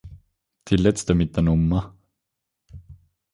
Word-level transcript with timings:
Die 0.69 0.77
letzte 0.77 1.13
mit 1.13 1.35
der 1.37 1.43
Nr. 1.43 1.93